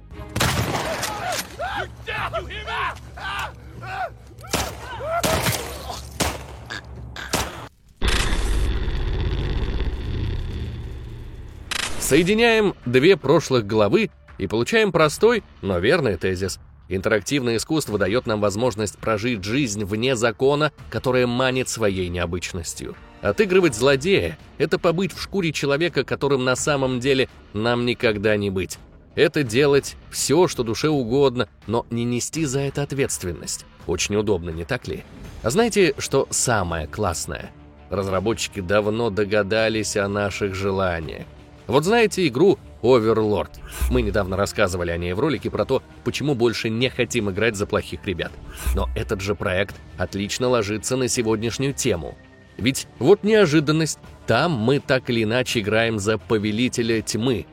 Соединяем 12.12 12.76
две 12.86 13.16
прошлых 13.16 13.66
главы 13.66 14.10
и 14.38 14.46
получаем 14.46 14.92
простой, 14.92 15.46
но 15.62 15.80
верный 15.80 16.18
тезис. 16.18 16.60
Интерактивное 16.90 17.56
искусство 17.56 17.98
дает 17.98 18.28
нам 18.28 18.42
возможность 18.42 18.98
прожить 18.98 19.46
жизнь 19.46 19.86
вне 19.86 20.18
закона, 20.18 20.74
которая 20.90 21.26
манит 21.26 21.70
своей 21.70 22.10
необычностью. 22.10 22.98
Отыгрывать 23.22 23.76
злодея— 23.76 24.38
это 24.58 24.78
побыть 24.78 25.14
в 25.14 25.22
шкуре 25.22 25.54
человека, 25.54 26.04
которым 26.04 26.44
на 26.44 26.58
самом 26.58 27.00
деле 27.00 27.30
нам 27.54 27.86
никогда 27.86 28.36
не 28.36 28.50
быть. 28.50 28.78
Это 29.16 29.44
делать 29.44 29.96
все, 30.10 30.50
что 30.50 30.64
душе 30.64 30.90
угодно, 30.90 31.48
но 31.66 31.86
не 31.92 32.04
нести 32.04 32.44
за 32.44 32.60
это 32.60 32.84
ответственность. 32.84 33.66
Очень 33.88 34.18
удобно, 34.18 34.50
не 34.50 34.66
так 34.66 34.86
ли? 34.86 35.06
А 35.44 35.50
знаете, 35.50 35.96
что 35.98 36.28
самое 36.30 36.88
классное? 36.88 37.52
Разработчики 37.90 38.60
давно 38.60 39.12
догадались 39.12 39.96
о 39.96 40.10
наших 40.10 40.56
желаниях. 40.56 41.26
Вот 41.72 41.86
знаете 41.86 42.28
игру 42.28 42.60
Overlord. 42.82 43.52
Мы 43.90 44.02
недавно 44.02 44.36
рассказывали 44.36 44.92
о 44.92 44.98
ней 44.98 45.14
в 45.14 45.22
ролике 45.22 45.50
про 45.50 45.64
то, 45.64 45.82
почему 46.04 46.36
больше 46.36 46.70
не 46.70 46.90
хотим 46.90 47.30
играть 47.30 47.56
за 47.56 47.66
плохих 47.66 48.06
ребят. 48.06 48.34
Но 48.76 48.90
этот 48.94 49.22
же 49.22 49.36
проект 49.36 49.78
отлично 49.98 50.50
ложится 50.50 50.98
на 50.98 51.08
сегодняшнюю 51.08 51.74
тему. 51.74 52.18
Ведь 52.58 52.90
вот 53.00 53.24
неожиданность, 53.24 54.00
там 54.28 54.52
мы 54.52 54.82
так 54.82 55.10
или 55.10 55.24
иначе 55.24 55.62
играем 55.62 55.98
за 55.98 56.18
Повелителя 56.18 57.02
Тьмы. 57.02 57.46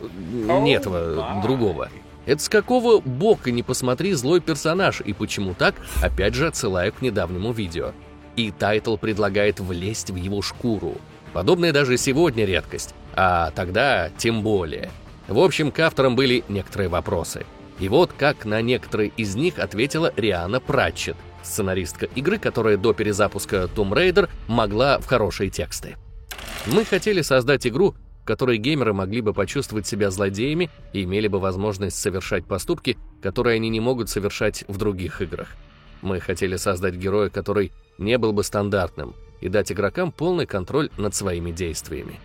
Не 0.00 0.72
этого, 0.72 1.42
другого. 1.42 1.90
Это 2.24 2.42
с 2.42 2.48
какого 2.48 3.02
бока 3.02 3.50
не 3.50 3.62
посмотри 3.62 4.14
злой 4.14 4.40
персонаж, 4.40 5.02
и 5.02 5.12
почему 5.12 5.52
так, 5.52 5.74
опять 6.02 6.32
же 6.32 6.46
отсылаю 6.46 6.94
к 6.94 7.02
недавнему 7.02 7.52
видео. 7.52 7.92
И 8.36 8.52
title 8.52 8.96
предлагает 8.96 9.60
влезть 9.60 10.10
в 10.10 10.16
его 10.16 10.40
шкуру. 10.40 10.94
Подобное 11.34 11.74
даже 11.74 11.98
сегодня 11.98 12.46
редкость 12.46 12.94
а 13.16 13.50
тогда 13.52 14.10
тем 14.16 14.42
более. 14.42 14.90
В 15.26 15.38
общем, 15.38 15.72
к 15.72 15.80
авторам 15.80 16.14
были 16.14 16.44
некоторые 16.48 16.88
вопросы. 16.88 17.44
И 17.80 17.88
вот 17.88 18.12
как 18.16 18.44
на 18.44 18.62
некоторые 18.62 19.12
из 19.16 19.34
них 19.34 19.58
ответила 19.58 20.12
Риана 20.16 20.60
Пратчет, 20.60 21.16
сценаристка 21.42 22.06
игры, 22.14 22.38
которая 22.38 22.76
до 22.76 22.92
перезапуска 22.92 23.68
Tomb 23.74 23.92
Raider 23.92 24.28
могла 24.46 24.98
в 24.98 25.06
хорошие 25.06 25.50
тексты. 25.50 25.96
Мы 26.66 26.84
хотели 26.84 27.22
создать 27.22 27.66
игру, 27.66 27.94
в 28.22 28.26
которой 28.26 28.58
геймеры 28.58 28.92
могли 28.92 29.20
бы 29.20 29.32
почувствовать 29.32 29.86
себя 29.86 30.10
злодеями 30.10 30.70
и 30.92 31.04
имели 31.04 31.28
бы 31.28 31.38
возможность 31.38 31.98
совершать 31.98 32.44
поступки, 32.46 32.96
которые 33.22 33.56
они 33.56 33.68
не 33.68 33.80
могут 33.80 34.08
совершать 34.08 34.64
в 34.68 34.76
других 34.78 35.22
играх. 35.22 35.48
Мы 36.02 36.20
хотели 36.20 36.56
создать 36.56 36.94
героя, 36.94 37.30
который 37.30 37.72
не 37.98 38.18
был 38.18 38.32
бы 38.32 38.42
стандартным, 38.42 39.14
и 39.40 39.48
дать 39.48 39.70
игрокам 39.70 40.12
полный 40.12 40.46
контроль 40.46 40.90
над 40.96 41.14
своими 41.14 41.50
действиями. 41.50 42.18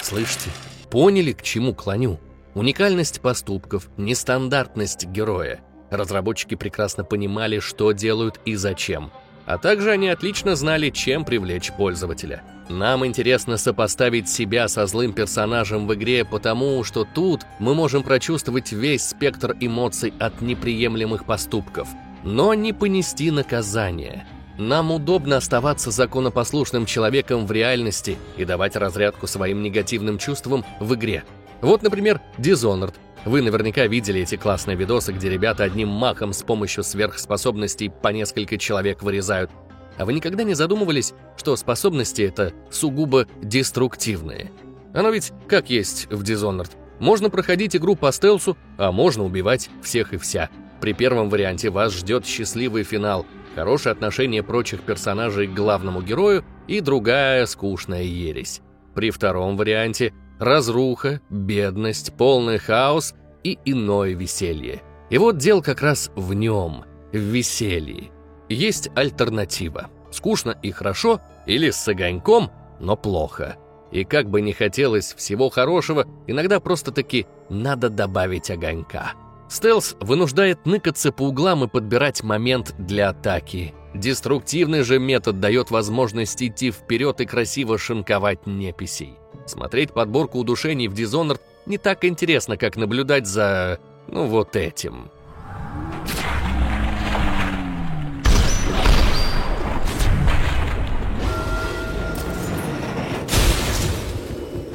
Слышите? 0.00 0.50
Поняли, 0.90 1.32
к 1.32 1.42
чему 1.42 1.74
клоню? 1.74 2.18
Уникальность 2.54 3.20
поступков, 3.20 3.88
нестандартность 3.96 5.06
героя. 5.06 5.60
Разработчики 5.90 6.54
прекрасно 6.54 7.04
понимали, 7.04 7.58
что 7.58 7.92
делают 7.92 8.40
и 8.44 8.54
зачем. 8.54 9.12
А 9.46 9.58
также 9.58 9.92
они 9.92 10.08
отлично 10.08 10.56
знали, 10.56 10.90
чем 10.90 11.24
привлечь 11.24 11.70
пользователя. 11.72 12.42
Нам 12.68 13.06
интересно 13.06 13.56
сопоставить 13.56 14.28
себя 14.28 14.66
со 14.66 14.86
злым 14.86 15.12
персонажем 15.12 15.86
в 15.86 15.94
игре, 15.94 16.24
потому 16.24 16.82
что 16.82 17.04
тут 17.04 17.42
мы 17.60 17.74
можем 17.74 18.02
прочувствовать 18.02 18.72
весь 18.72 19.06
спектр 19.06 19.56
эмоций 19.60 20.12
от 20.18 20.40
неприемлемых 20.40 21.26
поступков, 21.26 21.88
но 22.24 22.54
не 22.54 22.72
понести 22.72 23.30
наказание. 23.30 24.26
Нам 24.58 24.90
удобно 24.90 25.36
оставаться 25.36 25.90
законопослушным 25.90 26.86
человеком 26.86 27.46
в 27.46 27.52
реальности 27.52 28.16
и 28.38 28.44
давать 28.44 28.74
разрядку 28.76 29.26
своим 29.26 29.62
негативным 29.62 30.18
чувствам 30.18 30.64
в 30.80 30.94
игре. 30.94 31.24
Вот, 31.60 31.82
например, 31.82 32.20
Dishonored. 32.38 32.94
Вы 33.26 33.42
наверняка 33.42 33.86
видели 33.86 34.22
эти 34.22 34.36
классные 34.36 34.76
видосы, 34.76 35.12
где 35.12 35.28
ребята 35.28 35.64
одним 35.64 35.88
махом 35.88 36.32
с 36.32 36.42
помощью 36.42 36.84
сверхспособностей 36.84 37.90
по 37.90 38.08
несколько 38.08 38.56
человек 38.56 39.02
вырезают. 39.02 39.50
А 39.98 40.04
вы 40.04 40.12
никогда 40.14 40.42
не 40.42 40.54
задумывались, 40.54 41.12
что 41.36 41.56
способности 41.56 42.22
это 42.22 42.52
сугубо 42.70 43.26
деструктивные? 43.42 44.52
Оно 44.94 45.10
ведь 45.10 45.32
как 45.48 45.68
есть 45.68 46.06
в 46.10 46.22
Dishonored. 46.22 46.70
Можно 46.98 47.28
проходить 47.28 47.76
игру 47.76 47.94
по 47.94 48.10
стелсу, 48.10 48.56
а 48.78 48.90
можно 48.90 49.24
убивать 49.24 49.68
всех 49.82 50.14
и 50.14 50.16
вся. 50.16 50.48
При 50.80 50.92
первом 50.92 51.28
варианте 51.28 51.70
вас 51.70 51.94
ждет 51.94 52.26
счастливый 52.26 52.84
финал, 52.84 53.26
хорошее 53.56 53.94
отношение 53.94 54.42
прочих 54.42 54.82
персонажей 54.82 55.46
к 55.46 55.54
главному 55.54 56.02
герою 56.02 56.44
и 56.68 56.80
другая 56.80 57.46
скучная 57.46 58.02
ересь. 58.02 58.60
При 58.94 59.10
втором 59.10 59.56
варианте 59.56 60.12
разруха, 60.38 61.22
бедность, 61.30 62.12
полный 62.18 62.58
хаос 62.58 63.14
и 63.44 63.58
иное 63.64 64.12
веселье. 64.12 64.82
И 65.08 65.16
вот 65.16 65.38
дел 65.38 65.62
как 65.62 65.80
раз 65.80 66.10
в 66.14 66.34
нем, 66.34 66.84
в 67.12 67.16
веселье. 67.16 68.10
Есть 68.50 68.90
альтернатива. 68.94 69.88
Скучно 70.10 70.58
и 70.62 70.70
хорошо, 70.70 71.22
или 71.46 71.70
с 71.70 71.88
огоньком, 71.88 72.50
но 72.78 72.94
плохо. 72.94 73.56
И 73.90 74.04
как 74.04 74.28
бы 74.28 74.42
не 74.42 74.52
хотелось 74.52 75.14
всего 75.14 75.48
хорошего, 75.48 76.04
иногда 76.26 76.60
просто-таки 76.60 77.26
надо 77.48 77.88
добавить 77.88 78.50
огонька. 78.50 79.14
Стелс 79.48 79.96
вынуждает 80.00 80.66
ныкаться 80.66 81.12
по 81.12 81.22
углам 81.22 81.64
и 81.64 81.68
подбирать 81.68 82.22
момент 82.22 82.74
для 82.78 83.10
атаки. 83.10 83.74
Деструктивный 83.94 84.82
же 84.82 84.98
метод 84.98 85.40
дает 85.40 85.70
возможность 85.70 86.42
идти 86.42 86.70
вперед 86.70 87.20
и 87.20 87.26
красиво 87.26 87.78
шинковать 87.78 88.46
неписей. 88.46 89.16
Смотреть 89.46 89.92
подборку 89.92 90.38
удушений 90.38 90.88
в 90.88 90.94
Dishonored 90.94 91.40
не 91.66 91.78
так 91.78 92.04
интересно, 92.04 92.56
как 92.56 92.76
наблюдать 92.76 93.26
за... 93.26 93.78
ну 94.08 94.26
вот 94.26 94.56
этим. 94.56 95.10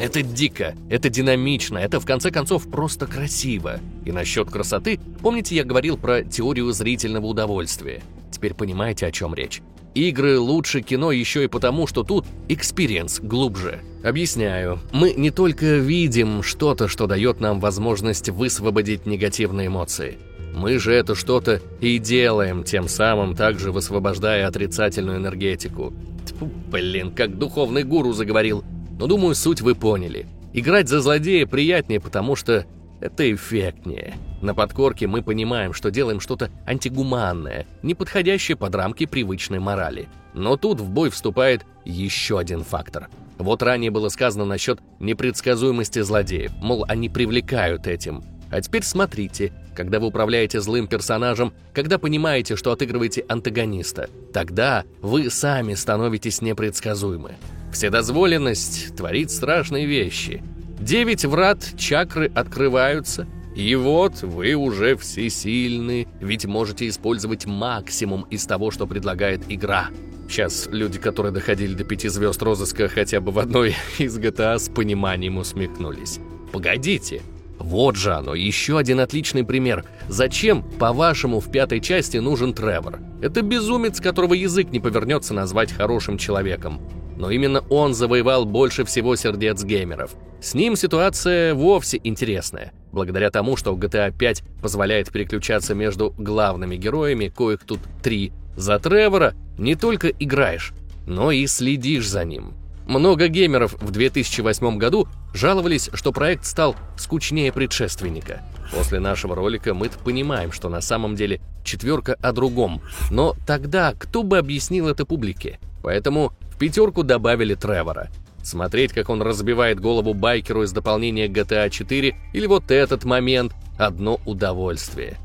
Это 0.01 0.23
дико, 0.23 0.73
это 0.89 1.09
динамично, 1.09 1.77
это 1.77 1.99
в 1.99 2.07
конце 2.07 2.31
концов 2.31 2.67
просто 2.67 3.05
красиво. 3.05 3.79
И 4.03 4.11
насчет 4.11 4.49
красоты, 4.49 4.99
помните, 5.21 5.55
я 5.55 5.63
говорил 5.63 5.95
про 5.95 6.23
теорию 6.23 6.71
зрительного 6.71 7.27
удовольствия? 7.27 8.01
Теперь 8.31 8.55
понимаете, 8.55 9.05
о 9.05 9.11
чем 9.11 9.35
речь. 9.35 9.61
Игры 9.93 10.39
лучше 10.39 10.81
кино 10.81 11.11
еще 11.11 11.43
и 11.43 11.47
потому, 11.47 11.85
что 11.85 12.01
тут 12.01 12.25
experience 12.49 13.19
глубже. 13.19 13.81
Объясняю. 14.03 14.79
Мы 14.91 15.13
не 15.13 15.29
только 15.29 15.75
видим 15.75 16.41
что-то, 16.41 16.87
что 16.87 17.05
дает 17.05 17.39
нам 17.39 17.59
возможность 17.59 18.29
высвободить 18.29 19.05
негативные 19.05 19.67
эмоции. 19.67 20.17
Мы 20.55 20.79
же 20.79 20.95
это 20.95 21.13
что-то 21.13 21.61
и 21.79 21.99
делаем, 21.99 22.63
тем 22.63 22.87
самым 22.87 23.35
также 23.35 23.71
высвобождая 23.71 24.47
отрицательную 24.47 25.17
энергетику. 25.19 25.93
Тьфу, 26.25 26.49
блин, 26.71 27.11
как 27.11 27.37
духовный 27.37 27.83
гуру 27.83 28.13
заговорил. 28.13 28.63
Но 29.01 29.07
думаю, 29.07 29.33
суть 29.33 29.61
вы 29.61 29.73
поняли. 29.73 30.27
Играть 30.53 30.87
за 30.87 31.01
злодея 31.01 31.47
приятнее, 31.47 31.99
потому 31.99 32.35
что 32.35 32.67
это 32.99 33.33
эффектнее. 33.33 34.13
На 34.43 34.53
подкорке 34.53 35.07
мы 35.07 35.23
понимаем, 35.23 35.73
что 35.73 35.89
делаем 35.89 36.19
что-то 36.19 36.51
антигуманное, 36.67 37.65
не 37.81 37.95
подходящее 37.95 38.57
под 38.57 38.75
рамки 38.75 39.07
привычной 39.07 39.57
морали. 39.57 40.07
Но 40.35 40.55
тут 40.55 40.79
в 40.79 40.91
бой 40.91 41.09
вступает 41.09 41.65
еще 41.83 42.37
один 42.37 42.63
фактор. 42.63 43.09
Вот 43.39 43.63
ранее 43.63 43.89
было 43.89 44.09
сказано 44.09 44.45
насчет 44.45 44.79
непредсказуемости 44.99 46.01
злодеев, 46.01 46.51
мол, 46.61 46.85
они 46.87 47.09
привлекают 47.09 47.87
этим. 47.87 48.23
А 48.51 48.61
теперь 48.61 48.83
смотрите, 48.83 49.51
когда 49.75 49.99
вы 49.99 50.09
управляете 50.09 50.61
злым 50.61 50.85
персонажем, 50.85 51.53
когда 51.73 51.97
понимаете, 51.97 52.55
что 52.55 52.71
отыгрываете 52.71 53.25
антагониста, 53.27 54.11
тогда 54.31 54.83
вы 55.01 55.31
сами 55.31 55.73
становитесь 55.73 56.43
непредсказуемы. 56.43 57.37
Вседозволенность 57.71 58.95
творит 58.95 59.31
страшные 59.31 59.85
вещи. 59.85 60.43
Девять 60.79 61.25
врат 61.25 61.63
чакры 61.77 62.31
открываются, 62.33 63.27
и 63.55 63.75
вот 63.75 64.23
вы 64.23 64.55
уже 64.55 64.95
всесильны, 64.97 66.07
ведь 66.19 66.45
можете 66.45 66.87
использовать 66.87 67.45
максимум 67.45 68.23
из 68.23 68.45
того, 68.45 68.71
что 68.71 68.87
предлагает 68.87 69.43
игра. 69.47 69.89
Сейчас 70.27 70.67
люди, 70.71 70.97
которые 70.97 71.31
доходили 71.31 71.73
до 71.73 71.83
пяти 71.83 72.07
звезд 72.07 72.41
розыска 72.41 72.87
хотя 72.87 73.21
бы 73.21 73.31
в 73.31 73.39
одной 73.39 73.75
из 73.99 74.17
GTA, 74.17 74.59
с 74.59 74.69
пониманием 74.69 75.37
усмехнулись. 75.37 76.19
Погодите, 76.51 77.21
вот 77.57 77.95
же 77.95 78.13
оно, 78.13 78.33
еще 78.33 78.77
один 78.77 78.99
отличный 78.99 79.45
пример. 79.45 79.85
Зачем, 80.07 80.63
по-вашему, 80.63 81.39
в 81.39 81.51
пятой 81.51 81.79
части 81.79 82.17
нужен 82.17 82.53
Тревор? 82.53 82.99
Это 83.21 83.41
безумец, 83.41 84.01
которого 84.01 84.33
язык 84.33 84.71
не 84.71 84.79
повернется 84.79 85.33
назвать 85.33 85.71
хорошим 85.71 86.17
человеком 86.17 86.81
но 87.17 87.31
именно 87.31 87.61
он 87.69 87.93
завоевал 87.93 88.45
больше 88.45 88.83
всего 88.85 89.15
сердец 89.15 89.63
геймеров. 89.63 90.11
С 90.41 90.53
ним 90.53 90.75
ситуация 90.75 91.53
вовсе 91.53 91.99
интересная. 92.03 92.73
Благодаря 92.91 93.29
тому, 93.29 93.55
что 93.55 93.73
GTA 93.73 94.11
5 94.17 94.43
позволяет 94.61 95.11
переключаться 95.11 95.75
между 95.75 96.13
главными 96.17 96.75
героями, 96.75 97.27
коих 97.27 97.59
тут 97.63 97.79
три, 98.01 98.33
за 98.55 98.79
Тревора 98.79 99.33
не 99.57 99.75
только 99.75 100.09
играешь, 100.09 100.73
но 101.05 101.31
и 101.31 101.45
следишь 101.47 102.09
за 102.09 102.25
ним. 102.25 102.53
Много 102.87 103.27
геймеров 103.27 103.73
в 103.81 103.91
2008 103.91 104.77
году 104.77 105.07
жаловались, 105.33 105.89
что 105.93 106.11
проект 106.11 106.45
стал 106.45 106.75
скучнее 106.97 107.51
предшественника. 107.53 108.41
После 108.73 108.99
нашего 108.99 109.35
ролика 109.35 109.73
мы 109.73 109.89
понимаем, 110.03 110.51
что 110.51 110.69
на 110.69 110.81
самом 110.81 111.15
деле 111.15 111.41
четверка 111.63 112.15
о 112.21 112.31
другом. 112.31 112.81
Но 113.09 113.35
тогда 113.45 113.93
кто 113.97 114.23
бы 114.23 114.37
объяснил 114.37 114.87
это 114.87 115.05
публике? 115.05 115.59
Поэтому 115.83 116.33
пятерку 116.61 117.01
добавили 117.01 117.55
Тревора. 117.55 118.11
Смотреть, 118.43 118.93
как 118.93 119.09
он 119.09 119.23
разбивает 119.23 119.79
голову 119.79 120.13
байкеру 120.13 120.61
из 120.61 120.71
дополнения 120.71 121.27
GTA 121.27 121.71
4 121.71 122.15
или 122.33 122.45
вот 122.45 122.69
этот 122.69 123.03
момент– 123.03 123.53
одно 123.79 124.21
удовольствие. 124.27 125.17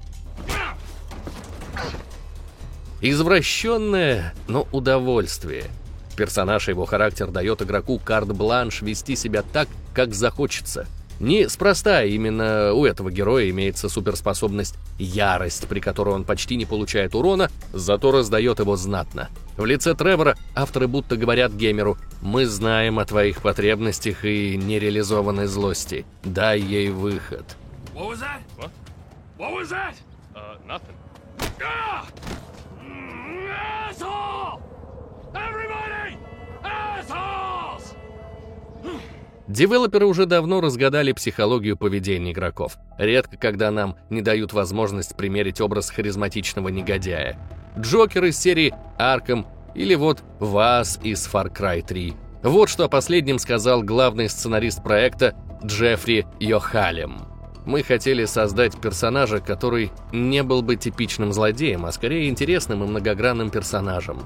Извращенное, 3.03 4.33
но 4.49 4.67
удовольствие. 4.73 5.65
Персонаж 6.17 6.69
и 6.69 6.71
его 6.71 6.87
характер 6.87 7.27
дает 7.27 7.61
игроку 7.61 7.99
карт-бланш 7.99 8.81
вести 8.81 9.15
себя 9.15 9.43
так, 9.43 9.69
как 9.93 10.15
захочется– 10.15 10.87
Неспроста 11.21 12.05
именно 12.05 12.73
у 12.75 12.85
этого 12.85 13.11
героя 13.11 13.49
имеется 13.51 13.89
суперспособность 13.89 14.77
ярость, 14.99 15.67
при 15.67 15.81
которой 15.81 16.15
он 16.15 16.25
почти 16.25 16.57
не 16.57 16.67
получает 16.67 17.15
урона, 17.15 17.51
зато 17.73 18.13
раздает 18.13 18.59
его 18.59 18.77
знатно. 18.77 19.29
В 19.57 19.65
лице 19.65 19.95
Тревора 19.95 20.37
авторы 20.55 20.87
будто 20.89 21.17
говорят 21.17 21.53
геймеру 21.53 21.97
«Мы 22.21 22.47
знаем 22.47 22.99
о 22.99 23.07
твоих 23.07 23.41
потребностях 23.41 24.25
и 24.25 24.57
нереализованной 24.57 25.47
злости. 25.47 26.05
Дай 26.23 26.61
ей 26.61 26.91
выход». 26.91 27.57
What 27.95 28.11
was 28.11 28.21
that? 28.21 28.43
What? 28.59 28.71
What 29.39 29.53
was 29.55 29.71
that? 29.71 29.95
Uh, 30.35 30.57
nothing. 30.67 30.95
Ah! 31.63 31.86
Девелоперы 39.57 40.05
уже 40.05 40.27
давно 40.27 40.61
разгадали 40.61 41.13
психологию 41.13 41.79
поведения 41.79 42.33
игроков. 42.33 42.77
Редко, 42.99 43.39
когда 43.39 43.71
нам 43.71 43.97
не 44.11 44.21
дают 44.21 44.53
возможность 44.53 45.17
примерить 45.17 45.63
образ 45.63 45.89
харизматичного 45.89 46.69
негодяя. 46.69 47.39
Джокер 47.79 48.25
из 48.25 48.39
серии 48.39 48.75
Arkham 48.99 49.47
или 49.75 49.95
вот 49.95 50.23
Вас 50.41 51.01
из 51.03 51.27
Far 51.27 51.51
Cry 51.51 51.81
3. 51.83 52.13
Вот 52.43 52.69
что 52.69 52.85
о 52.85 52.89
последнем 52.91 53.39
сказал 53.39 53.83
главный 53.83 54.29
сценарист 54.29 54.83
проекта 54.83 55.35
Джеффри 55.65 56.27
Йохалем. 56.39 57.23
Мы 57.65 57.83
хотели 57.83 58.27
создать 58.27 58.79
персонажа, 58.79 59.41
который 59.41 59.91
не 60.13 60.43
был 60.43 60.61
бы 60.61 60.77
типичным 60.77 61.33
злодеем, 61.33 61.87
а 61.87 61.93
скорее 61.93 62.29
интересным 62.29 62.85
и 62.85 62.87
многогранным 62.87 63.49
персонажем. 63.49 64.21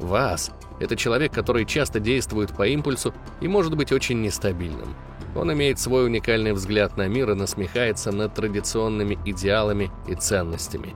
Вас– 0.00 0.50
это 0.80 0.96
человек, 0.96 1.32
который 1.32 1.64
часто 1.64 2.00
действует 2.00 2.54
по 2.54 2.66
импульсу 2.66 3.14
и 3.40 3.48
может 3.48 3.76
быть 3.76 3.92
очень 3.92 4.20
нестабильным. 4.20 4.94
Он 5.34 5.52
имеет 5.52 5.78
свой 5.78 6.06
уникальный 6.06 6.52
взгляд 6.52 6.96
на 6.96 7.08
мир 7.08 7.30
и 7.30 7.34
насмехается 7.34 8.10
над 8.10 8.34
традиционными 8.34 9.18
идеалами 9.24 9.90
и 10.08 10.14
ценностями. 10.14 10.94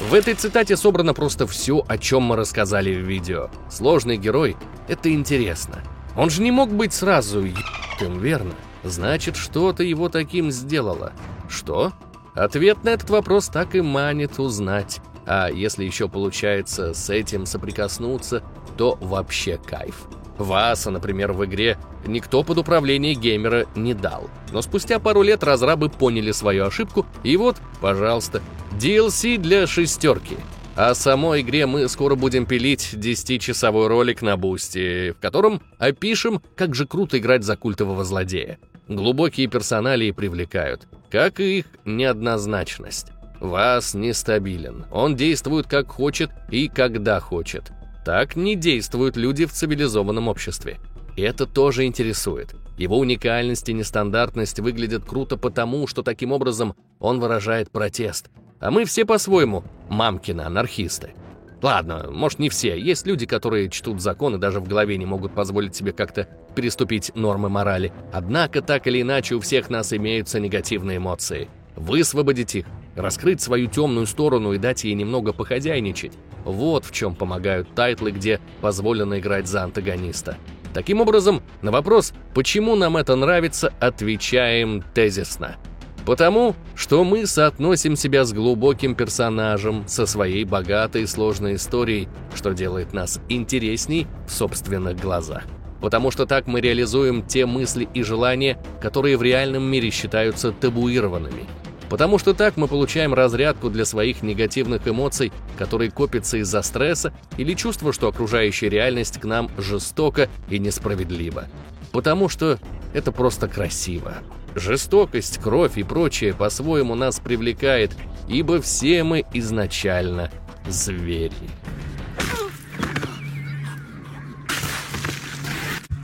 В 0.00 0.14
этой 0.14 0.34
цитате 0.34 0.76
собрано 0.76 1.14
просто 1.14 1.46
все, 1.46 1.82
о 1.88 1.98
чем 1.98 2.22
мы 2.22 2.36
рассказали 2.36 2.94
в 2.94 3.06
видео. 3.06 3.48
Сложный 3.70 4.18
герой– 4.18 4.56
это 4.88 5.12
интересно. 5.12 5.82
Он 6.16 6.30
же 6.30 6.42
не 6.42 6.50
мог 6.50 6.70
быть 6.70 6.92
сразу 6.92 7.40
ебаным, 7.40 8.20
верно? 8.20 8.52
Значит, 8.84 9.36
что-то 9.36 9.82
его 9.82 10.08
таким 10.08 10.50
сделало. 10.50 11.12
Что? 11.48 11.92
Ответ 12.34 12.84
на 12.84 12.90
этот 12.90 13.10
вопрос 13.10 13.48
так 13.48 13.74
и 13.74 13.80
манит 13.80 14.38
узнать. 14.38 15.00
А 15.26 15.48
если 15.48 15.84
еще 15.84 16.08
получается 16.08 16.94
с 16.94 17.10
этим 17.10 17.46
соприкоснуться, 17.46 18.42
то 18.76 18.98
вообще 19.00 19.58
кайф. 19.58 20.06
Васа, 20.38 20.90
например, 20.90 21.32
в 21.32 21.44
игре 21.44 21.78
никто 22.06 22.42
под 22.42 22.58
управление 22.58 23.14
геймера 23.14 23.66
не 23.74 23.94
дал. 23.94 24.28
Но 24.52 24.62
спустя 24.62 24.98
пару 24.98 25.22
лет 25.22 25.42
разрабы 25.42 25.88
поняли 25.88 26.32
свою 26.32 26.66
ошибку, 26.66 27.06
и 27.22 27.36
вот, 27.36 27.56
пожалуйста, 27.80 28.42
DLC 28.78 29.38
для 29.38 29.66
шестерки. 29.66 30.36
А 30.76 30.92
самой 30.94 31.40
игре 31.40 31.64
мы 31.64 31.88
скоро 31.88 32.16
будем 32.16 32.44
пилить 32.44 32.92
10-часовой 32.92 33.86
ролик 33.86 34.20
на 34.20 34.36
Бусти, 34.36 35.12
в 35.12 35.20
котором 35.20 35.62
опишем, 35.78 36.42
как 36.54 36.74
же 36.74 36.86
круто 36.86 37.18
играть 37.18 37.44
за 37.44 37.56
культового 37.56 38.04
злодея. 38.04 38.58
Глубокие 38.86 39.46
персоналии 39.46 40.10
привлекают, 40.10 40.86
как 41.10 41.40
и 41.40 41.60
их 41.60 41.66
неоднозначность. 41.86 43.08
Ваас 43.40 43.94
нестабилен. 43.94 44.84
Он 44.92 45.16
действует 45.16 45.66
как 45.66 45.88
хочет 45.88 46.30
и 46.50 46.68
когда 46.68 47.20
хочет. 47.20 47.72
Так 48.06 48.36
не 48.36 48.54
действуют 48.54 49.16
люди 49.16 49.46
в 49.46 49.52
цивилизованном 49.52 50.28
обществе. 50.28 50.78
И 51.16 51.22
это 51.22 51.44
тоже 51.44 51.86
интересует. 51.86 52.54
Его 52.78 53.00
уникальность 53.00 53.68
и 53.68 53.72
нестандартность 53.72 54.60
выглядят 54.60 55.04
круто 55.04 55.36
потому, 55.36 55.88
что 55.88 56.04
таким 56.04 56.30
образом 56.30 56.76
он 57.00 57.18
выражает 57.18 57.72
протест. 57.72 58.30
А 58.60 58.70
мы 58.70 58.84
все 58.84 59.04
по-своему 59.04 59.64
мамкины 59.88 60.42
анархисты. 60.42 61.14
Ладно, 61.60 62.06
может 62.12 62.38
не 62.38 62.48
все. 62.48 62.78
Есть 62.78 63.08
люди, 63.08 63.26
которые 63.26 63.70
чтут 63.70 64.00
закон 64.00 64.36
и 64.36 64.38
даже 64.38 64.60
в 64.60 64.68
голове 64.68 64.98
не 64.98 65.06
могут 65.06 65.34
позволить 65.34 65.74
себе 65.74 65.90
как-то 65.90 66.28
переступить 66.54 67.10
нормы 67.16 67.48
морали. 67.48 67.92
Однако, 68.12 68.62
так 68.62 68.86
или 68.86 69.02
иначе, 69.02 69.34
у 69.34 69.40
всех 69.40 69.68
нас 69.68 69.92
имеются 69.92 70.38
негативные 70.38 70.98
эмоции. 70.98 71.48
Высвободить 71.74 72.54
их, 72.54 72.66
раскрыть 72.94 73.40
свою 73.40 73.66
темную 73.66 74.06
сторону 74.06 74.52
и 74.52 74.58
дать 74.58 74.84
ей 74.84 74.94
немного 74.94 75.32
похозяйничать. 75.32 76.12
Вот 76.46 76.84
в 76.84 76.92
чем 76.92 77.16
помогают 77.16 77.74
тайтлы, 77.74 78.12
где 78.12 78.40
позволено 78.60 79.18
играть 79.18 79.48
за 79.48 79.64
антагониста. 79.64 80.38
Таким 80.72 81.00
образом, 81.00 81.42
на 81.60 81.72
вопрос, 81.72 82.12
почему 82.34 82.76
нам 82.76 82.96
это 82.96 83.16
нравится, 83.16 83.72
отвечаем 83.80 84.84
тезисно. 84.94 85.56
Потому, 86.04 86.54
что 86.76 87.02
мы 87.02 87.26
соотносим 87.26 87.96
себя 87.96 88.24
с 88.24 88.32
глубоким 88.32 88.94
персонажем, 88.94 89.88
со 89.88 90.06
своей 90.06 90.44
богатой 90.44 91.02
и 91.02 91.06
сложной 91.06 91.56
историей, 91.56 92.08
что 92.32 92.52
делает 92.52 92.92
нас 92.92 93.20
интересней 93.28 94.06
в 94.28 94.30
собственных 94.30 95.00
глазах. 95.00 95.42
потому 95.80 96.10
что 96.10 96.26
так 96.26 96.46
мы 96.46 96.60
реализуем 96.60 97.22
те 97.22 97.46
мысли 97.46 97.88
и 97.94 98.02
желания, 98.02 98.58
которые 98.80 99.16
в 99.16 99.22
реальном 99.22 99.62
мире 99.64 99.90
считаются 99.90 100.52
табуированными. 100.52 101.44
Потому 101.88 102.18
что 102.18 102.34
так 102.34 102.56
мы 102.56 102.66
получаем 102.66 103.14
разрядку 103.14 103.70
для 103.70 103.84
своих 103.84 104.22
негативных 104.22 104.88
эмоций, 104.88 105.32
которые 105.56 105.90
копятся 105.90 106.38
из-за 106.38 106.62
стресса 106.62 107.12
или 107.36 107.54
чувства, 107.54 107.92
что 107.92 108.08
окружающая 108.08 108.68
реальность 108.68 109.20
к 109.20 109.24
нам 109.24 109.50
жестока 109.56 110.28
и 110.48 110.58
несправедлива. 110.58 111.46
Потому 111.92 112.28
что 112.28 112.58
это 112.92 113.12
просто 113.12 113.48
красиво. 113.48 114.14
Жестокость, 114.54 115.38
кровь 115.38 115.76
и 115.78 115.82
прочее 115.82 116.34
по-своему 116.34 116.94
нас 116.94 117.20
привлекает, 117.20 117.96
ибо 118.28 118.60
все 118.60 119.04
мы 119.04 119.24
изначально 119.32 120.30
звери. 120.66 121.32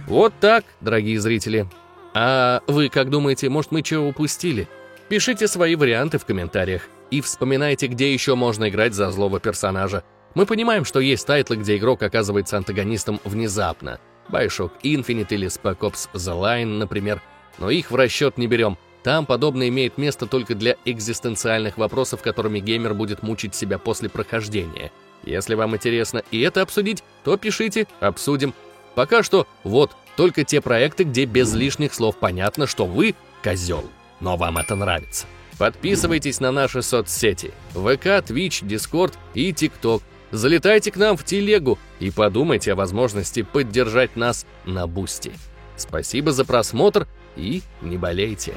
Вот 0.06 0.34
так, 0.38 0.64
дорогие 0.80 1.18
зрители. 1.18 1.66
А 2.14 2.60
вы 2.66 2.90
как 2.90 3.08
думаете, 3.08 3.48
может 3.48 3.72
мы 3.72 3.82
чего 3.82 4.08
упустили? 4.08 4.68
Пишите 5.12 5.46
свои 5.46 5.74
варианты 5.74 6.16
в 6.16 6.24
комментариях 6.24 6.88
и 7.10 7.20
вспоминайте, 7.20 7.86
где 7.86 8.14
еще 8.14 8.34
можно 8.34 8.70
играть 8.70 8.94
за 8.94 9.10
злого 9.10 9.40
персонажа. 9.40 10.04
Мы 10.34 10.46
понимаем, 10.46 10.86
что 10.86 11.00
есть 11.00 11.26
тайтлы, 11.26 11.56
где 11.56 11.76
игрок 11.76 12.02
оказывается 12.02 12.56
антагонистом 12.56 13.20
внезапно. 13.24 14.00
Bioshock 14.30 14.70
Infinite 14.82 15.26
или 15.28 15.48
Spec 15.48 15.80
Ops 15.80 16.08
The 16.14 16.32
Line, 16.40 16.78
например. 16.78 17.20
Но 17.58 17.68
их 17.68 17.90
в 17.90 17.94
расчет 17.94 18.38
не 18.38 18.46
берем. 18.46 18.78
Там 19.02 19.26
подобное 19.26 19.68
имеет 19.68 19.98
место 19.98 20.24
только 20.24 20.54
для 20.54 20.76
экзистенциальных 20.86 21.76
вопросов, 21.76 22.22
которыми 22.22 22.60
геймер 22.60 22.94
будет 22.94 23.22
мучить 23.22 23.54
себя 23.54 23.76
после 23.76 24.08
прохождения. 24.08 24.92
Если 25.24 25.54
вам 25.54 25.76
интересно 25.76 26.22
и 26.30 26.40
это 26.40 26.62
обсудить, 26.62 27.04
то 27.22 27.36
пишите, 27.36 27.86
обсудим. 28.00 28.54
Пока 28.94 29.22
что 29.22 29.46
вот 29.62 29.90
только 30.16 30.42
те 30.44 30.62
проекты, 30.62 31.04
где 31.04 31.26
без 31.26 31.52
лишних 31.52 31.92
слов 31.92 32.16
понятно, 32.16 32.66
что 32.66 32.86
вы 32.86 33.14
козел. 33.42 33.84
Но 34.22 34.36
вам 34.36 34.56
это 34.56 34.76
нравится. 34.76 35.26
Подписывайтесь 35.58 36.40
на 36.40 36.50
наши 36.50 36.80
соцсети. 36.80 37.50
ВК, 37.72 38.22
Twitch, 38.24 38.64
Discord 38.64 39.12
и 39.34 39.50
TikTok. 39.50 40.02
Залетайте 40.30 40.90
к 40.90 40.96
нам 40.96 41.16
в 41.18 41.24
телегу 41.24 41.78
и 42.00 42.10
подумайте 42.10 42.72
о 42.72 42.76
возможности 42.76 43.42
поддержать 43.42 44.16
нас 44.16 44.46
на 44.64 44.86
Бусти. 44.86 45.32
Спасибо 45.76 46.32
за 46.32 46.44
просмотр 46.46 47.06
и 47.36 47.62
не 47.82 47.98
болейте. 47.98 48.54